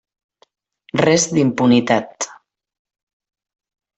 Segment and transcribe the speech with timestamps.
[1.01, 2.29] Res d'impunitat.